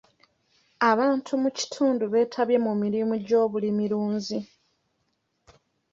[0.89, 4.39] Abantu mu kitundu beetabye mu mirimu gy'obulimirunzi.